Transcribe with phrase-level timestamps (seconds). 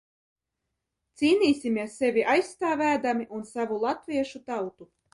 [1.23, 4.95] Cīnīsimies sevi aizstāvēdami un savu latviešu tautu.